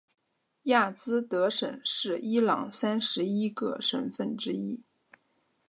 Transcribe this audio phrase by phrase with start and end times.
[0.63, 4.81] 亚兹德省是伊朗三十一个省份之一。